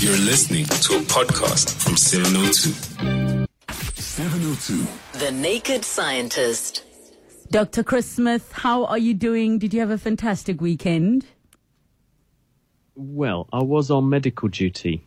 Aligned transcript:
You're 0.00 0.16
listening 0.16 0.64
to 0.64 0.96
a 0.96 1.00
podcast 1.00 1.74
from 1.82 1.94
702. 1.94 3.46
702. 4.00 5.18
The 5.18 5.30
Naked 5.30 5.84
Scientist. 5.84 6.84
Dr. 7.50 7.82
Chris 7.84 8.10
Smith, 8.10 8.50
how 8.50 8.86
are 8.86 8.96
you 8.96 9.12
doing? 9.12 9.58
Did 9.58 9.74
you 9.74 9.80
have 9.80 9.90
a 9.90 9.98
fantastic 9.98 10.62
weekend? 10.62 11.26
Well, 12.94 13.46
I 13.52 13.62
was 13.62 13.90
on 13.90 14.08
medical 14.08 14.48
duty, 14.48 15.04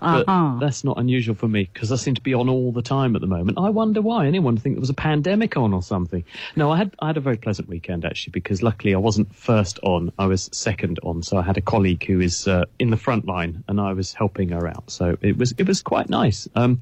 but 0.00 0.28
Uh-huh. 0.28 0.58
that's 0.60 0.84
not 0.84 0.98
unusual 0.98 1.34
for 1.34 1.48
me 1.48 1.68
because 1.72 1.90
I 1.92 1.96
seem 1.96 2.14
to 2.14 2.20
be 2.22 2.34
on 2.34 2.48
all 2.48 2.72
the 2.72 2.82
time 2.82 3.14
at 3.14 3.20
the 3.20 3.26
moment. 3.26 3.58
I 3.58 3.70
wonder 3.70 4.00
why. 4.02 4.26
Anyone 4.26 4.54
would 4.54 4.62
think 4.62 4.76
there 4.76 4.80
was 4.80 4.90
a 4.90 4.94
pandemic 4.94 5.56
on 5.56 5.72
or 5.72 5.82
something? 5.82 6.24
No, 6.56 6.70
I 6.70 6.76
had 6.76 6.94
I 7.00 7.08
had 7.08 7.16
a 7.16 7.20
very 7.20 7.36
pleasant 7.36 7.68
weekend 7.68 8.04
actually 8.04 8.32
because 8.32 8.62
luckily 8.62 8.94
I 8.94 8.98
wasn't 8.98 9.34
first 9.34 9.78
on. 9.82 10.12
I 10.18 10.26
was 10.26 10.48
second 10.52 10.98
on, 11.02 11.22
so 11.22 11.36
I 11.36 11.42
had 11.42 11.56
a 11.56 11.62
colleague 11.62 12.04
who 12.04 12.20
is 12.20 12.46
uh, 12.46 12.64
in 12.78 12.90
the 12.90 12.96
front 12.96 13.26
line 13.26 13.64
and 13.68 13.80
I 13.80 13.92
was 13.92 14.12
helping 14.12 14.50
her 14.50 14.66
out. 14.68 14.90
So 14.90 15.16
it 15.20 15.36
was 15.36 15.52
it 15.58 15.66
was 15.66 15.82
quite 15.82 16.08
nice. 16.08 16.48
Um, 16.54 16.80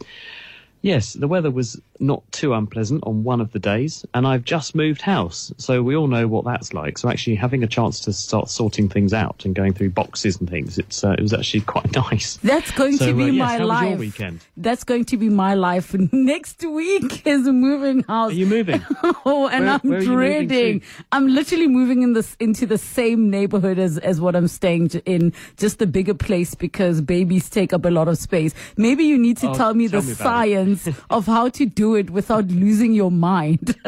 Yes, 0.83 1.15
the 1.15 1.27
weather 1.27 1.51
was 1.51 1.80
not 2.00 2.23
too 2.32 2.52
unpleasant 2.55 3.02
on 3.05 3.24
one 3.24 3.41
of 3.41 3.52
the 3.52 3.59
days, 3.59 4.05
and 4.14 4.27
I've 4.27 4.45
just 4.45 4.74
moved 4.74 5.00
house, 5.02 5.52
so 5.56 5.82
we 5.82 5.96
all 5.96 6.06
know 6.06 6.27
what 6.28 6.45
that's 6.45 6.72
like. 6.74 6.98
So 6.98 7.09
actually, 7.09 7.36
having 7.36 7.62
a 7.62 7.66
chance 7.66 8.00
to 8.00 8.12
start 8.12 8.48
sorting 8.50 8.88
things 8.88 9.12
out 9.12 9.45
and 9.45 9.55
going 9.55 9.72
through 9.72 9.91
boxes 9.91 10.38
and 10.41 10.48
things, 10.48 10.78
it's 10.78 11.02
uh, 11.05 11.10
it 11.12 11.20
was 11.22 11.32
actually 11.32 11.60
quite 11.74 11.95
nice. 11.95 12.36
That's 12.42 12.70
going 12.72 12.96
So, 12.96 13.06
to 13.06 13.14
be 13.14 13.24
uh, 13.24 13.27
yes, 13.27 13.38
my 13.38 13.59
life. 13.59 14.20
That's 14.56 14.84
going 14.84 15.05
to 15.06 15.16
be 15.16 15.28
my 15.28 15.55
life. 15.55 15.95
Next 16.12 16.64
week 16.64 17.27
is 17.27 17.42
moving 17.46 18.02
house. 18.05 18.30
Are 18.30 18.34
you 18.34 18.47
moving? 18.47 18.83
Oh, 19.28 19.48
and 19.48 19.64
Where- 19.66 19.74
I'm 19.83 19.88
where 19.91 19.98
are 19.98 20.02
you 20.02 20.08
moving 20.10 20.48
dreading. 20.48 20.83
I'm 21.12 21.27
literally 21.28 21.66
moving 21.69 22.02
in 22.02 22.12
this 22.12 22.36
into 22.41 22.66
the 22.66 22.78
same 22.78 23.30
neighborhood 23.30 23.78
as 23.78 23.98
as 23.98 24.20
what 24.20 24.36
I'm 24.36 24.48
staying 24.48 24.91
in, 25.05 25.33
just 25.56 25.80
a 25.83 25.86
bigger 25.86 26.14
place 26.14 26.55
because 26.55 27.00
babies 27.00 27.48
take 27.50 27.72
up 27.72 27.84
a 27.84 27.91
lot 27.91 28.08
of 28.08 28.19
space. 28.19 28.55
Maybe 28.77 29.05
you 29.05 29.19
need 29.19 29.36
to 29.38 29.50
Oh, 29.50 29.55
tell 29.55 29.74
me 29.74 29.88
tell 29.88 30.00
the 30.00 30.08
me 30.08 30.14
science 30.14 30.88
of 31.10 31.27
how 31.27 31.48
to 31.50 31.66
do 31.66 31.86
it 31.95 32.11
without 32.11 32.47
losing 32.48 32.92
your 32.92 33.11
mind. 33.11 33.77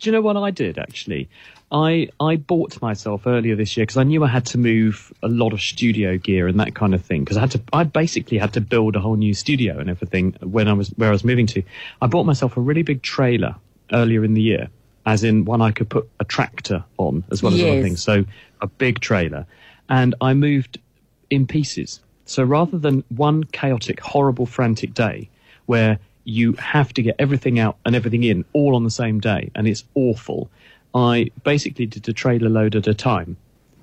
Do 0.00 0.10
you 0.10 0.12
know 0.12 0.20
what 0.20 0.36
I 0.36 0.50
did 0.50 0.78
actually? 0.78 1.28
I 1.70 2.08
I 2.20 2.36
bought 2.36 2.80
myself 2.82 3.26
earlier 3.26 3.56
this 3.56 3.76
year 3.76 3.84
because 3.84 3.96
I 3.96 4.02
knew 4.02 4.22
I 4.24 4.28
had 4.28 4.46
to 4.46 4.58
move 4.58 5.12
a 5.22 5.28
lot 5.28 5.52
of 5.52 5.60
studio 5.60 6.18
gear 6.18 6.46
and 6.46 6.58
that 6.60 6.74
kind 6.74 6.94
of 6.94 7.04
thing 7.04 7.22
because 7.24 7.36
I 7.36 7.40
had 7.40 7.50
to 7.52 7.62
I 7.72 7.84
basically 7.84 8.38
had 8.38 8.52
to 8.54 8.60
build 8.60 8.96
a 8.96 9.00
whole 9.00 9.16
new 9.16 9.34
studio 9.34 9.78
and 9.78 9.88
everything 9.88 10.36
when 10.40 10.68
I 10.68 10.72
was 10.72 10.90
where 10.90 11.08
I 11.08 11.12
was 11.12 11.24
moving 11.24 11.46
to. 11.48 11.62
I 12.02 12.06
bought 12.06 12.26
myself 12.26 12.56
a 12.56 12.60
really 12.60 12.82
big 12.82 13.02
trailer 13.02 13.54
earlier 13.92 14.24
in 14.24 14.34
the 14.34 14.42
year, 14.42 14.68
as 15.06 15.24
in 15.24 15.44
one 15.44 15.62
I 15.62 15.70
could 15.70 15.88
put 15.88 16.08
a 16.20 16.24
tractor 16.24 16.84
on 16.98 17.24
as 17.30 17.42
well 17.42 17.54
as 17.54 17.60
other 17.62 17.82
things. 17.82 18.02
So 18.02 18.24
a 18.60 18.66
big 18.66 19.00
trailer, 19.00 19.46
and 19.88 20.14
I 20.20 20.34
moved 20.34 20.78
in 21.30 21.46
pieces. 21.46 22.00
So 22.26 22.42
rather 22.42 22.78
than 22.78 23.04
one 23.08 23.44
chaotic, 23.44 24.00
horrible, 24.00 24.46
frantic 24.46 24.94
day 24.94 25.28
where 25.66 25.98
you 26.24 26.54
have 26.54 26.92
to 26.94 27.02
get 27.02 27.16
everything 27.18 27.58
out 27.58 27.76
and 27.84 27.94
everything 27.94 28.24
in 28.24 28.44
all 28.52 28.74
on 28.74 28.84
the 28.84 28.90
same 28.90 29.20
day 29.20 29.50
and 29.54 29.68
it's 29.68 29.84
awful, 29.94 30.50
I 30.94 31.30
basically 31.42 31.86
did 31.86 32.08
a 32.08 32.12
trailer 32.12 32.48
load 32.48 32.76
at 32.76 32.86
a 32.86 32.94
time. 32.94 33.36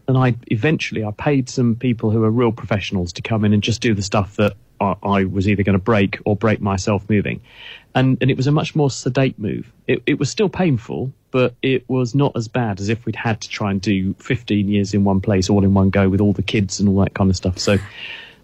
And 0.08 0.18
I 0.18 0.36
eventually 0.48 1.04
I 1.06 1.12
paid 1.12 1.50
some 1.50 1.76
people 1.76 2.10
who 2.10 2.24
are 2.24 2.32
real 2.32 2.52
professionals 2.52 3.14
to 3.14 3.22
come 3.22 3.46
in 3.46 3.54
and 3.54 3.62
just 3.62 3.82
do 3.82 3.94
the 3.94 4.02
stuff 4.02 4.36
that 4.38 4.54
I, 4.80 4.96
I 5.04 5.24
was 5.26 5.48
either 5.48 5.64
going 5.64 5.78
to 5.78 5.84
break 5.84 6.20
or 6.26 6.36
break 6.36 6.60
myself 6.60 7.08
moving. 7.10 7.42
And, 7.94 8.18
and 8.22 8.32
it 8.32 8.38
was 8.38 8.48
a 8.48 8.52
much 8.52 8.76
more 8.76 8.90
sedate 8.90 9.38
move. 9.38 9.72
It, 9.88 10.02
it 10.06 10.20
was 10.20 10.30
still 10.30 10.50
painful, 10.50 11.14
but 11.30 11.54
it 11.62 11.88
was 11.90 12.16
not 12.16 12.36
as 12.36 12.48
bad 12.48 12.80
as 12.80 12.90
if 12.90 13.06
we'd 13.06 13.16
had 13.16 13.42
to 13.42 13.50
try 13.50 13.72
and 13.72 13.80
do 13.80 14.14
15 14.16 14.68
years 14.68 14.94
in 14.94 15.04
one 15.04 15.22
place 15.22 15.50
all 15.50 15.64
in 15.64 15.74
one 15.74 15.90
go 15.90 16.10
with 16.10 16.20
all 16.20 16.34
the 16.34 16.44
kids 16.44 16.80
and 16.80 16.90
all 16.90 17.04
that 17.04 17.14
kind 17.14 17.30
of 17.30 17.36
stuff. 17.36 17.60
So 17.60 17.78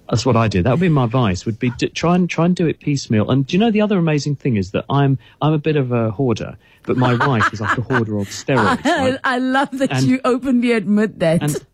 that's 0.09 0.25
what 0.25 0.36
I 0.36 0.47
do. 0.47 0.61
That 0.63 0.72
would 0.72 0.80
be 0.80 0.89
my 0.89 1.05
advice. 1.05 1.45
Would 1.45 1.59
be 1.59 1.72
to 1.80 1.89
try 1.89 2.16
and 2.16 2.30
try 2.30 2.45
and 2.45 2.55
do 2.55 2.67
it 2.67 2.80
piecemeal. 2.80 3.30
And 3.30 3.45
do 3.45 3.55
you 3.55 3.59
know 3.59 3.72
the 3.72 3.81
other 3.81 3.97
amazing 3.97 4.36
thing 4.36 4.55
is 4.58 4.72
that 4.72 4.86
I'm 4.89 5.17
I'm 5.41 5.53
a 5.53 5.58
bit 5.59 5.75
of 5.75 5.91
a 5.91 6.11
hoarder, 6.11 6.58
but 6.83 6.97
my 6.97 7.16
wife 7.16 7.52
is 7.53 7.59
like 7.62 7.78
a 7.78 7.81
hoarder 7.81 8.18
of 8.18 8.28
steroids. 8.28 8.85
I, 8.85 9.09
right? 9.12 9.19
I 9.23 9.38
love 9.40 9.69
that 9.79 9.91
And- 9.91 10.03
you 10.07 10.19
openly 10.23 10.72
admit 10.72 11.19
that. 11.19 11.41
And 11.44 11.66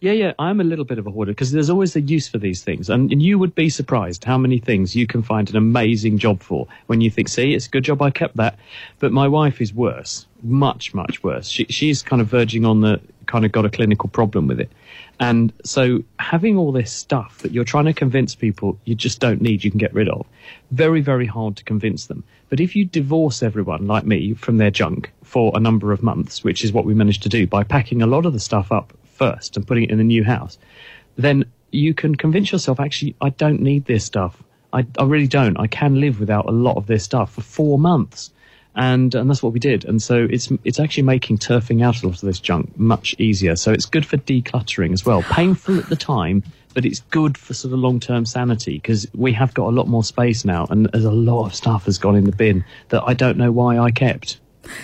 yeah, 0.00 0.12
yeah, 0.12 0.32
I'm 0.38 0.60
a 0.60 0.64
little 0.64 0.84
bit 0.84 0.98
of 0.98 1.08
a 1.08 1.10
hoarder 1.10 1.32
because 1.32 1.50
there's 1.50 1.68
always 1.68 1.96
a 1.96 2.00
use 2.00 2.28
for 2.28 2.38
these 2.38 2.62
things, 2.62 2.88
and, 2.88 3.10
and 3.10 3.20
you 3.20 3.36
would 3.36 3.56
be 3.56 3.68
surprised 3.68 4.22
how 4.22 4.38
many 4.38 4.58
things 4.60 4.94
you 4.94 5.08
can 5.08 5.24
find 5.24 5.50
an 5.50 5.56
amazing 5.56 6.18
job 6.18 6.40
for 6.40 6.68
when 6.86 7.00
you 7.00 7.10
think, 7.10 7.28
"See, 7.28 7.52
it's 7.52 7.66
a 7.66 7.70
good 7.70 7.82
job 7.82 8.00
I 8.00 8.10
kept 8.10 8.36
that." 8.36 8.56
But 9.00 9.10
my 9.10 9.26
wife 9.26 9.60
is 9.60 9.74
worse, 9.74 10.24
much, 10.40 10.94
much 10.94 11.24
worse. 11.24 11.48
She, 11.48 11.64
she's 11.64 12.00
kind 12.00 12.22
of 12.22 12.28
verging 12.28 12.64
on 12.64 12.80
the 12.80 13.00
kind 13.28 13.44
of 13.44 13.52
got 13.52 13.64
a 13.64 13.70
clinical 13.70 14.08
problem 14.08 14.48
with 14.48 14.58
it, 14.58 14.70
and 15.20 15.52
so 15.64 16.02
having 16.18 16.56
all 16.56 16.72
this 16.72 16.92
stuff 16.92 17.38
that 17.38 17.52
you're 17.52 17.64
trying 17.64 17.84
to 17.84 17.92
convince 17.92 18.34
people 18.34 18.78
you 18.84 18.94
just 18.96 19.20
don't 19.20 19.40
need, 19.40 19.62
you 19.62 19.70
can 19.70 19.78
get 19.78 19.94
rid 19.94 20.08
of. 20.08 20.26
Very, 20.72 21.00
very 21.00 21.26
hard 21.26 21.56
to 21.56 21.64
convince 21.64 22.06
them. 22.06 22.24
But 22.48 22.60
if 22.60 22.74
you 22.74 22.84
divorce 22.84 23.42
everyone 23.42 23.86
like 23.86 24.04
me 24.04 24.34
from 24.34 24.56
their 24.56 24.70
junk 24.70 25.12
for 25.22 25.52
a 25.54 25.60
number 25.60 25.92
of 25.92 26.02
months, 26.02 26.42
which 26.42 26.64
is 26.64 26.72
what 26.72 26.84
we 26.84 26.94
managed 26.94 27.22
to 27.24 27.28
do 27.28 27.46
by 27.46 27.62
packing 27.62 28.02
a 28.02 28.06
lot 28.06 28.26
of 28.26 28.32
the 28.32 28.40
stuff 28.40 28.72
up 28.72 28.92
first 29.04 29.56
and 29.56 29.66
putting 29.66 29.84
it 29.84 29.90
in 29.90 30.00
a 30.00 30.04
new 30.04 30.24
house, 30.24 30.58
then 31.16 31.44
you 31.70 31.92
can 31.92 32.14
convince 32.14 32.50
yourself 32.50 32.80
actually 32.80 33.14
I 33.20 33.30
don't 33.30 33.60
need 33.60 33.84
this 33.84 34.04
stuff. 34.04 34.42
I, 34.72 34.86
I 34.98 35.04
really 35.04 35.26
don't. 35.26 35.58
I 35.58 35.66
can 35.66 36.00
live 36.00 36.20
without 36.20 36.46
a 36.46 36.52
lot 36.52 36.76
of 36.76 36.86
this 36.86 37.04
stuff 37.04 37.32
for 37.32 37.40
four 37.40 37.78
months. 37.78 38.30
And 38.78 39.12
and 39.16 39.28
that's 39.28 39.42
what 39.42 39.52
we 39.52 39.58
did. 39.58 39.84
And 39.84 40.00
so 40.00 40.28
it's 40.30 40.50
it's 40.62 40.78
actually 40.78 41.02
making 41.02 41.38
turfing 41.38 41.84
out 41.84 42.02
a 42.02 42.06
lot 42.06 42.14
of 42.14 42.20
this 42.20 42.38
junk 42.38 42.78
much 42.78 43.14
easier. 43.18 43.56
So 43.56 43.72
it's 43.72 43.86
good 43.86 44.06
for 44.06 44.18
decluttering 44.18 44.92
as 44.92 45.04
well. 45.04 45.22
Painful 45.22 45.78
at 45.78 45.88
the 45.88 45.96
time, 45.96 46.44
but 46.74 46.84
it's 46.84 47.00
good 47.10 47.36
for 47.36 47.54
sort 47.54 47.74
of 47.74 47.80
long 47.80 47.98
term 47.98 48.24
sanity 48.24 48.74
because 48.74 49.08
we 49.14 49.32
have 49.32 49.52
got 49.52 49.66
a 49.66 49.74
lot 49.74 49.88
more 49.88 50.04
space 50.04 50.44
now, 50.44 50.64
and 50.70 50.86
there's 50.86 51.04
a 51.04 51.10
lot 51.10 51.46
of 51.46 51.56
stuff 51.56 51.86
has 51.86 51.98
gone 51.98 52.14
in 52.14 52.22
the 52.22 52.30
bin 52.30 52.64
that 52.90 53.02
I 53.04 53.14
don't 53.14 53.36
know 53.36 53.50
why 53.50 53.78
I 53.78 53.90
kept. 53.90 54.38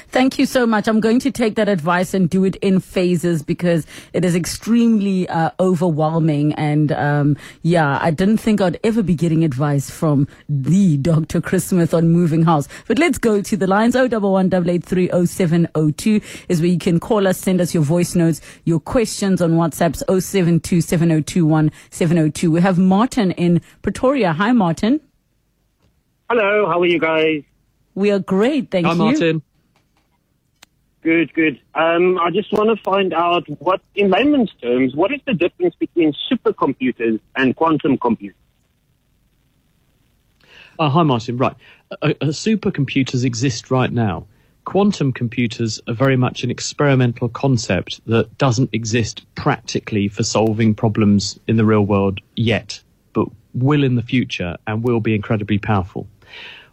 Thank 0.09 0.39
you 0.39 0.47
so 0.47 0.67
much. 0.67 0.89
I'm 0.89 1.01
going 1.01 1.19
to 1.21 1.31
take 1.31 1.57
that 1.57 1.69
advice 1.69 2.15
and 2.15 2.31
do 2.31 2.45
it 2.45 2.57
in 2.57 2.81
phases 2.81 3.43
because 3.43 3.87
it 4.13 4.25
is 4.25 4.35
extremely 4.35 5.29
uh, 5.29 5.51
overwhelming. 5.61 6.53
And 6.55 6.93
um, 6.93 7.37
yeah, 7.63 7.99
I 8.01 8.11
didn't 8.11 8.39
think 8.39 8.61
I'd 8.61 8.79
ever 8.85 9.03
be 9.03 9.15
getting 9.15 9.45
advice 9.45 9.91
from 9.91 10.29
the 10.49 10.97
Dr. 10.99 11.41
Chris 11.41 11.67
Smith 11.67 11.93
on 11.95 12.09
moving 12.09 12.45
house. 12.45 12.69
But 12.87 12.99
let's 12.99 13.19
go 13.19 13.43
to 13.43 13.57
the 13.57 13.67
lines. 13.67 13.95
011 13.95 14.51
883 14.53 16.23
is 16.49 16.61
where 16.61 16.71
you 16.71 16.79
can 16.79 17.01
call 17.01 17.27
us, 17.27 17.39
send 17.39 17.61
us 17.61 17.75
your 17.75 17.83
voice 17.83 18.15
notes, 18.15 18.41
your 18.65 18.81
questions 18.81 19.43
on 19.43 19.53
WhatsApp's 19.53 20.03
072 20.09 20.81
7021 20.81 21.71
702. 21.91 22.51
We 22.51 22.61
have 22.61 22.79
Martin 22.79 23.33
in 23.33 23.61
Pretoria. 23.83 24.33
Hi, 24.33 24.53
Martin. 24.53 25.01
Hello, 26.31 26.67
how 26.67 26.81
are 26.81 26.87
you 26.87 26.99
guys? 26.99 27.43
We 27.95 28.11
are 28.11 28.19
great. 28.19 28.71
Thank 28.71 28.87
Hi, 28.87 28.93
you. 28.93 28.99
Hi, 28.99 29.05
Martin. 29.05 29.43
Good, 31.05 31.35
good. 31.35 31.61
Um, 31.75 32.19
I 32.19 32.31
just 32.31 32.51
want 32.51 32.75
to 32.75 32.83
find 32.83 33.13
out 33.13 33.47
what, 33.61 33.83
in 33.95 34.11
layman's 34.11 34.51
terms, 34.63 34.97
what 34.97 35.13
is 35.13 35.21
the 35.27 35.35
difference 35.35 35.75
between 35.75 36.15
supercomputers 36.33 37.21
and 37.37 37.55
quantum 37.55 37.99
computers? 37.99 38.39
Oh, 40.79 40.89
hi, 40.89 41.03
Martin. 41.03 41.37
Right. 41.37 41.55
Uh, 41.91 42.15
uh, 42.23 42.27
supercomputers 42.29 43.23
exist 43.23 43.71
right 43.71 43.93
now. 43.93 44.27
Quantum 44.65 45.13
computers 45.13 45.79
are 45.89 45.95
very 45.95 46.17
much 46.17 46.43
an 46.43 46.51
experimental 46.51 47.29
concept 47.29 48.01
that 48.07 48.39
doesn't 48.39 48.71
exist 48.73 49.27
practically 49.35 50.09
for 50.09 50.23
solving 50.23 50.75
problems 50.75 51.39
in 51.47 51.57
the 51.57 51.67
real 51.67 51.85
world 51.85 52.23
yet, 52.35 52.83
but 53.13 53.29
will 53.53 53.85
in 53.85 53.97
the 53.97 54.03
future 54.03 54.57
and 54.67 54.83
will 54.83 55.01
be 55.01 55.15
incredibly 55.15 55.59
powerful. 55.59 56.07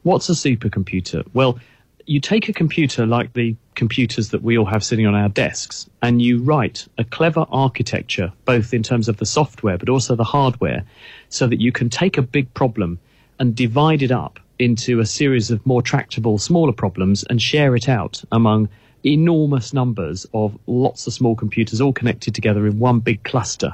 What's 0.03 0.29
a 0.29 0.33
supercomputer? 0.33 1.27
Well, 1.33 1.59
you 2.05 2.21
take 2.21 2.47
a 2.47 2.53
computer 2.53 3.05
like 3.05 3.33
the 3.33 3.55
computers 3.75 4.29
that 4.29 4.43
we 4.43 4.57
all 4.57 4.65
have 4.65 4.83
sitting 4.83 5.07
on 5.07 5.15
our 5.15 5.29
desks 5.29 5.89
and 6.01 6.21
you 6.21 6.41
write 6.41 6.87
a 6.97 7.03
clever 7.03 7.45
architecture, 7.49 8.31
both 8.45 8.73
in 8.73 8.83
terms 8.83 9.07
of 9.07 9.17
the 9.17 9.25
software 9.25 9.77
but 9.77 9.89
also 9.89 10.15
the 10.15 10.23
hardware, 10.23 10.83
so 11.29 11.47
that 11.47 11.61
you 11.61 11.71
can 11.71 11.89
take 11.89 12.17
a 12.17 12.21
big 12.21 12.53
problem 12.53 12.99
and 13.39 13.55
divide 13.55 14.01
it 14.01 14.11
up 14.11 14.39
into 14.59 14.99
a 14.99 15.05
series 15.05 15.49
of 15.49 15.65
more 15.65 15.81
tractable, 15.81 16.37
smaller 16.37 16.73
problems 16.73 17.23
and 17.23 17.41
share 17.41 17.75
it 17.75 17.89
out 17.89 18.23
among 18.31 18.69
enormous 19.03 19.73
numbers 19.73 20.27
of 20.33 20.57
lots 20.67 21.07
of 21.07 21.13
small 21.13 21.35
computers 21.35 21.81
all 21.81 21.93
connected 21.93 22.35
together 22.35 22.67
in 22.67 22.77
one 22.77 22.99
big 22.99 23.23
cluster 23.23 23.73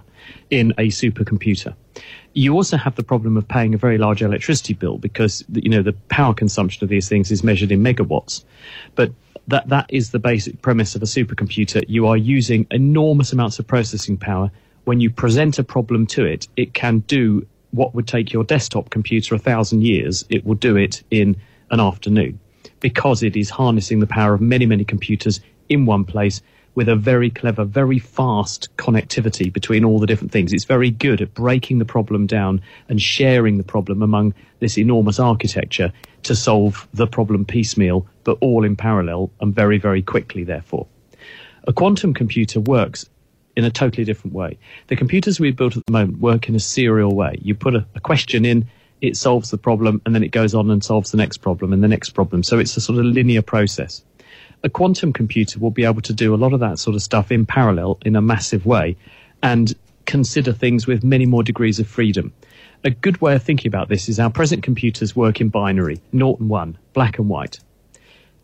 in 0.50 0.72
a 0.78 0.88
supercomputer. 0.88 1.74
You 2.34 2.54
also 2.54 2.78
have 2.78 2.96
the 2.96 3.04
problem 3.04 3.36
of 3.36 3.48
paying 3.48 3.74
a 3.74 3.78
very 3.78 3.98
large 3.98 4.22
electricity 4.22 4.74
bill 4.74 4.98
because 4.98 5.44
you 5.52 5.70
know 5.70 5.82
the 5.82 5.94
power 6.10 6.34
consumption 6.34 6.84
of 6.84 6.90
these 6.90 7.10
things 7.10 7.32
is 7.32 7.44
measured 7.44 7.72
in 7.72 7.82
megawatts. 7.82 8.44
But 8.96 9.12
that 9.48 9.70
that 9.70 9.86
is 9.90 10.12
the 10.12 10.20
basic 10.20 10.62
premise 10.62 10.96
of 10.96 11.02
a 11.02 11.06
supercomputer. 11.06 11.84
You 11.88 12.08
are 12.08 12.18
using 12.18 12.68
enormous 12.72 13.32
amounts 13.32 13.60
of 13.60 13.68
processing 13.68 14.18
power. 14.18 14.52
When 14.84 15.00
you 15.00 15.10
present 15.10 15.58
a 15.60 15.64
problem 15.64 16.06
to 16.08 16.26
it, 16.26 16.48
it 16.56 16.74
can 16.74 17.00
do 17.00 17.46
what 17.72 17.96
would 17.96 18.08
take 18.08 18.32
your 18.34 18.44
desktop 18.44 18.90
computer 18.90 19.36
a 19.36 19.40
thousand 19.40 19.84
years. 19.84 20.26
It 20.30 20.46
will 20.46 20.56
do 20.56 20.76
it 20.76 21.04
in 21.12 21.36
an 21.72 21.80
afternoon 21.80 22.40
because 22.80 23.24
it 23.24 23.36
is 23.36 23.50
harnessing 23.50 24.00
the 24.00 24.08
power 24.08 24.34
of 24.34 24.42
many, 24.42 24.66
many 24.66 24.86
computers 24.86 25.40
in 25.70 25.86
one 25.86 26.06
place 26.06 26.42
with 26.78 26.88
a 26.88 26.96
very 26.96 27.32
clever, 27.32 27.66
very 27.66 27.98
fast 27.98 28.70
connectivity 28.78 29.52
between 29.52 29.84
all 29.84 29.98
the 29.98 30.06
different 30.06 30.32
things. 30.32 30.54
It's 30.54 30.64
very 30.64 30.92
good 30.92 31.24
at 31.24 31.34
breaking 31.34 31.80
the 31.80 31.86
problem 31.86 32.28
down 32.28 32.62
and 32.88 33.02
sharing 33.02 33.58
the 33.58 33.64
problem 33.64 34.04
among 34.04 34.36
this 34.60 34.78
enormous 34.78 35.20
architecture 35.20 35.92
to 36.22 36.36
solve 36.36 36.88
the 36.94 37.08
problem 37.08 37.46
piecemeal, 37.46 38.06
but 38.24 38.38
all 38.42 38.64
in 38.64 38.76
parallel 38.76 39.32
and 39.42 39.56
very, 39.56 39.80
very 39.80 40.04
quickly, 40.04 40.44
therefore. 40.44 40.86
A 41.64 41.74
quantum 41.74 42.14
computer 42.14 42.60
works 42.60 43.10
in 43.56 43.66
a 43.66 43.72
totally 43.72 44.06
different 44.06 44.36
way. 44.36 44.60
The 44.86 44.96
computers 44.96 45.40
we've 45.40 45.56
built 45.56 45.78
at 45.78 45.86
the 45.88 45.92
moment 45.92 46.20
work 46.20 46.48
in 46.48 46.54
a 46.54 46.60
serial 46.60 47.16
way. 47.16 47.40
You 47.42 47.56
put 47.56 47.74
a, 47.74 47.88
a 47.96 48.00
question 48.00 48.46
in, 48.46 48.70
it 49.02 49.18
solves 49.18 49.50
the 49.50 49.58
problem, 49.58 50.00
and 50.06 50.14
then 50.14 50.24
it 50.24 50.30
goes 50.30 50.54
on 50.54 50.70
and 50.70 50.84
solves 50.84 51.10
the 51.10 51.18
next 51.18 51.38
problem 51.38 51.74
and 51.74 51.84
the 51.84 51.88
next 51.88 52.12
problem. 52.12 52.44
So 52.44 52.60
it's 52.60 52.78
a 52.78 52.82
sort 52.82 53.00
of 53.00 53.06
linear 53.06 53.42
process 53.42 54.04
a 54.64 54.70
quantum 54.70 55.14
computer 55.14 55.60
will 55.60 55.72
be 55.72 55.86
able 55.86 56.02
to 56.02 56.14
do 56.14 56.34
a 56.34 56.38
lot 56.38 56.54
of 56.54 56.60
that 56.60 56.80
sort 56.80 56.96
of 56.96 57.02
stuff 57.02 57.32
in 57.32 57.46
parallel 57.46 57.98
in 58.04 58.16
a 58.16 58.22
massive 58.22 58.66
way 58.66 58.96
and 59.44 59.74
consider 60.06 60.54
things 60.54 60.88
with 60.88 61.04
many 61.04 61.26
more 61.26 61.44
degrees 61.44 61.80
of 61.80 61.88
freedom. 61.88 62.34
A 62.84 62.90
good 62.90 63.22
way 63.22 63.36
of 63.36 63.44
thinking 63.44 63.70
about 63.70 63.90
this 63.90 64.08
is 64.08 64.20
our 64.20 64.30
present 64.30 64.64
computers 64.64 65.16
work 65.16 65.42
in 65.42 65.50
binary, 65.50 66.02
0 66.12 66.38
and 66.40 66.50
1, 66.50 66.78
black 66.94 67.20
and 67.20 67.30
white. 67.30 67.60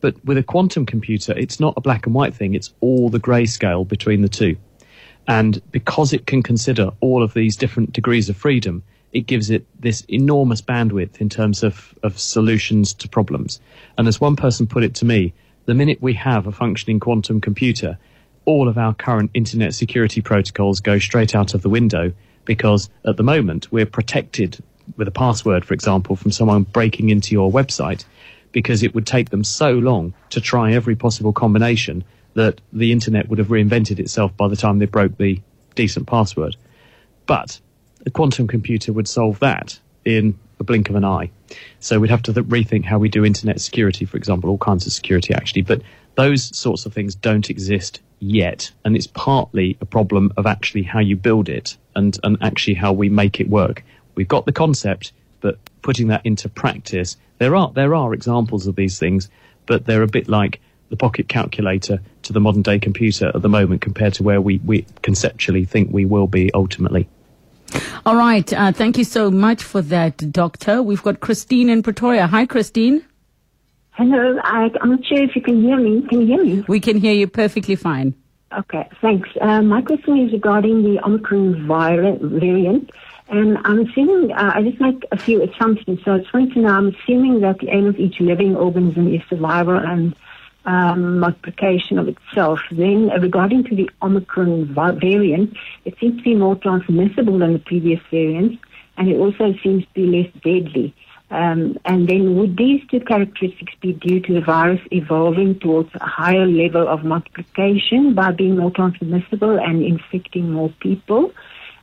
But 0.02 0.24
with 0.26 0.38
a 0.38 0.44
quantum 0.44 0.86
computer, 0.86 1.34
it's 1.38 1.60
not 1.60 1.76
a 1.78 1.82
black 1.82 2.06
and 2.06 2.14
white 2.14 2.36
thing, 2.36 2.54
it's 2.54 2.74
all 2.82 3.10
the 3.10 3.20
grayscale 3.20 3.88
between 3.88 4.22
the 4.22 4.30
two. 4.30 4.58
And 5.28 5.62
because 5.72 6.12
it 6.12 6.28
can 6.28 6.44
consider 6.44 6.92
all 7.00 7.24
of 7.24 7.34
these 7.34 7.56
different 7.56 7.94
degrees 7.94 8.28
of 8.28 8.36
freedom, 8.36 8.84
it 9.14 9.28
gives 9.28 9.50
it 9.50 9.66
this 9.80 10.02
enormous 10.10 10.62
bandwidth 10.62 11.22
in 11.22 11.30
terms 11.30 11.64
of, 11.64 11.94
of 12.04 12.20
solutions 12.20 12.94
to 12.96 13.08
problems. 13.08 13.62
And 13.98 14.08
as 14.08 14.20
one 14.20 14.36
person 14.36 14.68
put 14.68 14.84
it 14.84 14.96
to 14.96 15.06
me, 15.06 15.34
the 15.66 15.74
minute 15.74 16.02
we 16.02 16.14
have 16.14 16.48
a 16.48 16.52
functioning 16.52 17.00
quantum 17.00 17.42
computer, 17.42 17.98
all 18.46 18.68
of 18.68 18.78
our 18.78 18.94
current 18.94 19.32
internet 19.34 19.74
security 19.74 20.22
protocols 20.22 20.82
go 20.82 21.00
straight 21.00 21.36
out 21.36 21.54
of 21.54 21.62
the 21.62 21.70
window 21.70 22.12
because 22.46 22.90
at 23.06 23.18
the 23.18 23.24
moment 23.24 23.72
we're 23.72 23.86
protected 23.86 24.62
with 24.98 25.08
a 25.08 25.12
password, 25.12 25.64
for 25.64 25.74
example, 25.74 26.16
from 26.16 26.32
someone 26.32 26.64
breaking 26.64 27.10
into 27.10 27.34
your 27.34 27.50
website 27.50 28.04
because 28.52 28.84
it 28.84 28.94
would 28.94 29.08
take 29.08 29.30
them 29.30 29.44
so 29.44 29.72
long 29.72 30.14
to 30.30 30.42
try 30.42 30.74
every 30.74 30.96
possible 30.96 31.32
combination 31.32 32.04
that 32.34 32.60
the 32.74 32.92
internet 32.92 33.30
would 33.30 33.40
have 33.40 33.48
reinvented 33.48 34.00
itself 34.00 34.36
by 34.36 34.48
the 34.48 34.56
time 34.56 34.80
they 34.80 34.86
broke 34.86 35.18
the 35.18 35.40
decent 35.76 36.08
password. 36.08 36.56
But 37.26 37.60
a 38.06 38.12
quantum 38.12 38.48
computer 38.48 38.92
would 38.92 39.08
solve 39.08 39.40
that 39.40 39.80
in 40.04 40.38
a 40.60 40.64
blink 40.64 40.90
of 40.90 40.96
an 40.96 41.06
eye. 41.06 41.32
So 41.80 42.00
we'd 42.00 42.12
have 42.12 42.24
to 42.24 42.34
th- 42.34 42.46
rethink 42.48 42.86
how 42.86 43.00
we 43.00 43.10
do 43.10 43.26
internet 43.26 43.62
security, 43.62 44.06
for 44.06 44.18
example, 44.18 44.50
all 44.50 44.58
kinds 44.58 44.86
of 44.86 44.94
security 44.94 45.34
actually. 45.34 45.64
But 45.64 45.82
those 46.16 46.56
sorts 46.56 46.86
of 46.86 46.94
things 46.94 47.16
don't 47.16 47.50
exist 47.50 48.00
yet. 48.20 48.72
And 48.86 48.96
it's 48.96 49.08
partly 49.08 49.78
a 49.82 49.86
problem 49.86 50.32
of 50.38 50.46
actually 50.46 50.84
how 50.84 51.00
you 51.00 51.16
build 51.16 51.50
it 51.50 51.78
and, 51.96 52.18
and 52.24 52.38
actually 52.42 52.76
how 52.76 52.94
we 52.94 53.10
make 53.10 53.40
it 53.40 53.50
work. 53.50 53.84
We've 54.16 54.28
got 54.28 54.46
the 54.46 54.52
concept, 54.52 55.12
but 55.42 55.58
putting 55.82 56.08
that 56.08 56.26
into 56.26 56.50
practice, 56.50 57.18
there 57.40 57.56
are, 57.56 57.72
there 57.72 57.96
are 57.96 58.14
examples 58.14 58.68
of 58.68 58.76
these 58.76 59.00
things, 59.00 59.30
but 59.66 59.86
they're 59.86 60.04
a 60.04 60.08
bit 60.08 60.30
like 60.30 60.62
the 60.90 60.98
pocket 60.98 61.28
calculator 61.28 62.00
to 62.22 62.34
the 62.34 62.40
modern 62.40 62.62
day 62.62 62.80
computer 62.80 63.32
at 63.34 63.42
the 63.42 63.50
moment 63.50 63.82
compared 63.82 64.14
to 64.14 64.24
where 64.24 64.40
we, 64.40 64.60
we 64.60 64.86
conceptually 65.02 65.66
think 65.66 65.92
we 65.92 66.06
will 66.06 66.28
be 66.28 66.54
ultimately. 66.54 67.08
All 68.06 68.16
right. 68.16 68.52
Uh, 68.52 68.72
thank 68.72 68.98
you 68.98 69.04
so 69.04 69.32
much 69.32 69.64
for 69.64 69.82
that, 69.82 70.32
Doctor. 70.32 70.84
We've 70.84 71.02
got 71.02 71.20
Christine 71.20 71.70
in 71.70 71.84
Pretoria. 71.84 72.28
Hi, 72.28 72.46
Christine. 72.46 73.04
Hello. 73.92 74.40
I, 74.44 74.70
am 74.82 74.90
not 74.92 75.06
sure 75.06 75.22
if 75.22 75.36
you 75.36 75.42
can 75.42 75.62
hear 75.62 75.78
me. 75.78 76.02
Can 76.10 76.22
you 76.22 76.28
hear 76.28 76.44
me? 76.44 76.66
We 76.68 76.80
can 76.80 76.98
hear 76.98 77.14
you 77.14 77.28
perfectly 77.28 77.76
fine. 77.76 78.16
Okay, 78.58 78.88
thanks. 79.02 79.30
Uh, 79.42 79.62
my 79.62 79.82
question 79.82 80.18
is 80.20 80.32
regarding 80.32 80.84
the 80.84 81.04
Omicron 81.04 81.68
variant. 81.68 82.90
And 83.30 83.58
I'm 83.64 83.80
assuming, 83.80 84.32
uh, 84.32 84.52
I 84.54 84.62
just 84.62 84.80
make 84.82 85.04
a 85.12 85.18
few 85.18 85.42
assumptions. 85.42 86.00
So 86.04 86.14
I 86.14 86.18
just 86.20 86.34
wanted 86.34 86.54
to 86.54 86.60
know, 86.60 86.70
I'm 86.70 86.88
assuming 86.90 87.40
that 87.42 87.60
the 87.60 87.70
aim 87.70 87.88
of 87.88 87.98
each 87.98 88.20
living 88.20 88.56
organism 88.56 89.14
is 89.14 89.22
survival 89.30 89.78
and 89.78 90.16
um, 90.66 91.20
multiplication 91.20 91.98
of 91.98 92.08
itself. 92.08 92.60
Then, 92.72 93.12
uh, 93.12 93.20
regarding 93.20 93.64
to 93.66 93.76
the 93.76 93.90
Omicron 94.02 94.74
variant, 94.74 95.56
it 95.86 95.96
seems 96.00 96.18
to 96.18 96.24
be 96.24 96.36
more 96.36 96.56
transmissible 96.56 97.40
than 97.40 97.54
the 97.54 97.60
previous 97.60 98.00
variants, 98.10 98.62
and 98.98 99.10
it 99.10 99.18
also 99.18 99.54
seems 99.64 99.84
to 99.86 99.94
be 99.94 100.06
less 100.06 100.32
deadly. 100.44 100.94
Um, 101.32 101.80
and 101.86 102.08
then, 102.08 102.36
would 102.38 102.58
these 102.58 102.82
two 102.92 103.00
characteristics 103.00 103.74
be 103.82 103.94
due 103.94 104.20
to 104.20 104.34
the 104.34 104.42
virus 104.42 104.82
evolving 104.92 105.60
towards 105.60 105.90
a 105.96 106.06
higher 106.06 106.46
level 106.46 106.88
of 106.88 107.04
multiplication 107.04 108.14
by 108.14 108.32
being 108.32 108.58
more 108.58 108.72
transmissible 108.72 109.60
and 109.60 109.84
infecting 109.84 110.52
more 110.52 110.72
people? 110.80 111.34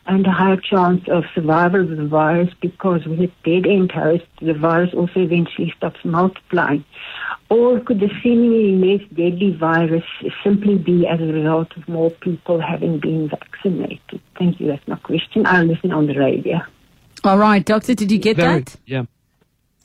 and 0.06 0.26
a 0.26 0.32
higher 0.32 0.56
chance 0.56 1.02
of 1.08 1.24
survival 1.34 1.82
of 1.82 1.96
the 1.96 2.06
virus 2.06 2.52
because 2.60 3.04
with 3.06 3.20
a 3.20 3.30
dead 3.44 3.64
end 3.70 3.92
host, 3.92 4.24
the 4.40 4.54
virus 4.54 4.92
also 4.92 5.20
eventually 5.20 5.72
stops 5.76 6.00
multiplying. 6.04 6.84
Or 7.50 7.80
could 7.80 7.98
the 7.98 8.08
seemingly 8.22 8.76
less 8.76 9.06
deadly 9.08 9.56
virus 9.58 10.04
simply 10.44 10.78
be 10.78 11.04
as 11.06 11.20
a 11.20 11.24
result 11.24 11.76
of 11.76 11.88
more 11.88 12.10
people 12.10 12.60
having 12.60 13.00
been 13.00 13.28
vaccinated? 13.28 14.20
Thank 14.38 14.60
you. 14.60 14.68
That's 14.68 14.86
my 14.86 14.96
question. 14.96 15.44
I'll 15.46 15.64
listen 15.64 15.92
on 15.92 16.06
the 16.06 16.14
radio. 16.14 16.60
All 17.24 17.38
right, 17.38 17.64
Doctor, 17.64 17.94
did 17.94 18.12
you 18.12 18.18
get 18.18 18.36
very, 18.36 18.60
that? 18.60 18.76
Yeah. 18.86 19.02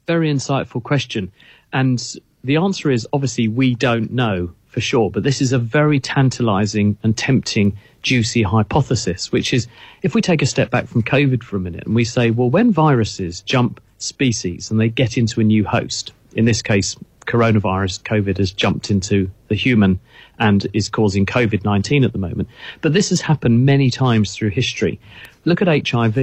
Very 0.06 0.32
insightful 0.32 0.84
question. 0.84 1.32
And 1.74 2.00
the 2.44 2.58
answer 2.58 2.92
is 2.92 3.08
obviously 3.12 3.48
we 3.48 3.74
don't 3.74 4.12
know 4.12 4.54
for 4.68 4.80
sure, 4.80 5.10
but 5.10 5.24
this 5.24 5.42
is 5.42 5.52
a 5.52 5.58
very 5.58 6.00
tantalizing 6.00 6.98
and 7.02 7.18
tempting, 7.18 7.78
juicy 8.04 8.44
hypothesis, 8.44 9.32
which 9.32 9.54
is 9.54 9.68
if 10.04 10.14
we 10.14 10.22
take 10.22 10.44
a 10.44 10.46
step 10.46 10.70
back 10.70 10.86
from 10.86 11.02
COVID 11.02 11.42
for 11.42 11.56
a 11.56 11.60
minute 11.60 11.86
and 11.86 11.96
we 11.96 12.06
say, 12.06 12.30
well, 12.30 12.50
when 12.50 12.72
viruses 12.72 13.42
jump 13.42 13.82
species 13.98 14.70
and 14.70 14.80
they 14.80 14.90
get 14.90 15.18
into 15.18 15.42
a 15.42 15.44
new 15.44 15.66
host, 15.66 16.14
in 16.34 16.46
this 16.46 16.62
case, 16.62 16.96
coronavirus, 17.25 18.04
COVID, 18.04 18.38
has 18.38 18.51
jumped 18.51 18.92
into 18.92 19.30
the 19.48 19.56
human 19.56 20.00
and 20.39 20.68
is 20.74 20.89
causing 20.89 21.25
COVID 21.25 21.63
19 21.63 22.04
at 22.04 22.12
the 22.12 22.18
moment. 22.18 22.50
But 22.81 22.94
this 22.94 23.10
has 23.10 23.22
happened 23.22 23.66
many 23.66 23.89
times 23.89 24.36
through 24.36 24.50
history. 24.50 25.00
Look 25.45 25.62
at 25.62 25.88
HIV. 25.88 26.18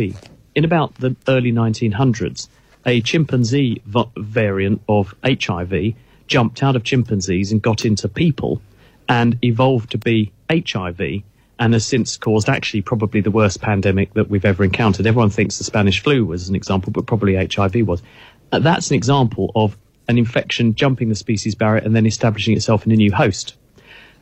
In 0.54 0.64
about 0.64 0.94
the 0.96 1.16
early 1.28 1.52
1900s, 1.52 2.48
a 2.84 3.00
chimpanzee 3.00 3.82
variant 4.16 4.82
of 4.88 5.14
HIV 5.24 5.94
jumped 6.26 6.62
out 6.62 6.76
of 6.76 6.84
chimpanzees 6.84 7.52
and 7.52 7.62
got 7.62 7.84
into 7.84 8.08
people 8.08 8.60
and 9.08 9.38
evolved 9.42 9.90
to 9.90 9.98
be 9.98 10.32
HIV 10.50 11.22
and 11.58 11.74
has 11.74 11.86
since 11.86 12.16
caused 12.16 12.48
actually 12.48 12.82
probably 12.82 13.20
the 13.20 13.30
worst 13.30 13.60
pandemic 13.60 14.14
that 14.14 14.28
we've 14.28 14.44
ever 14.44 14.64
encountered. 14.64 15.06
Everyone 15.06 15.30
thinks 15.30 15.58
the 15.58 15.64
Spanish 15.64 16.02
flu 16.02 16.24
was 16.24 16.48
an 16.48 16.56
example, 16.56 16.92
but 16.92 17.06
probably 17.06 17.34
HIV 17.34 17.86
was. 17.86 18.02
Uh, 18.50 18.58
that's 18.58 18.90
an 18.90 18.96
example 18.96 19.52
of 19.54 19.76
an 20.08 20.18
infection 20.18 20.74
jumping 20.74 21.08
the 21.08 21.14
species 21.14 21.54
barrier 21.54 21.82
and 21.82 21.94
then 21.94 22.06
establishing 22.06 22.56
itself 22.56 22.86
in 22.86 22.92
a 22.92 22.96
new 22.96 23.12
host. 23.12 23.54